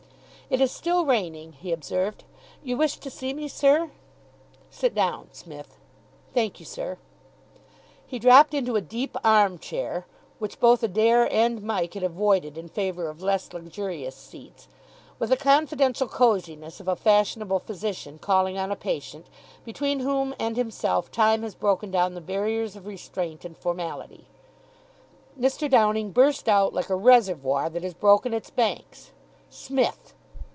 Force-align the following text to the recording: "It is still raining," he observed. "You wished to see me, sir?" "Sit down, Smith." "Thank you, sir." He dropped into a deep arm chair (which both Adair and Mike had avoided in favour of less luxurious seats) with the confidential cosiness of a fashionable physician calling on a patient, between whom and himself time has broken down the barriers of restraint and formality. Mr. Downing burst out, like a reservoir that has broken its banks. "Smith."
"It 0.49 0.59
is 0.59 0.69
still 0.73 1.05
raining," 1.05 1.53
he 1.53 1.71
observed. 1.71 2.25
"You 2.61 2.75
wished 2.75 3.01
to 3.03 3.09
see 3.09 3.33
me, 3.33 3.47
sir?" 3.47 3.89
"Sit 4.69 4.93
down, 4.93 5.29
Smith." 5.31 5.77
"Thank 6.33 6.59
you, 6.59 6.65
sir." 6.65 6.97
He 8.05 8.19
dropped 8.19 8.53
into 8.53 8.75
a 8.75 8.81
deep 8.81 9.15
arm 9.23 9.59
chair 9.59 10.07
(which 10.39 10.59
both 10.59 10.83
Adair 10.83 11.31
and 11.33 11.63
Mike 11.63 11.93
had 11.93 12.03
avoided 12.03 12.57
in 12.57 12.67
favour 12.67 13.07
of 13.09 13.21
less 13.21 13.53
luxurious 13.53 14.13
seats) 14.17 14.67
with 15.19 15.29
the 15.29 15.37
confidential 15.37 16.09
cosiness 16.09 16.81
of 16.81 16.89
a 16.89 16.97
fashionable 16.97 17.59
physician 17.59 18.19
calling 18.19 18.57
on 18.57 18.73
a 18.73 18.75
patient, 18.75 19.27
between 19.63 20.01
whom 20.01 20.35
and 20.37 20.57
himself 20.57 21.09
time 21.09 21.43
has 21.43 21.55
broken 21.55 21.91
down 21.91 22.13
the 22.13 22.19
barriers 22.19 22.75
of 22.75 22.85
restraint 22.87 23.45
and 23.45 23.57
formality. 23.57 24.25
Mr. 25.39 25.69
Downing 25.69 26.11
burst 26.11 26.49
out, 26.49 26.73
like 26.73 26.89
a 26.89 26.95
reservoir 26.97 27.69
that 27.69 27.83
has 27.83 27.93
broken 27.93 28.33
its 28.33 28.49
banks. 28.49 29.11
"Smith." 29.49 30.13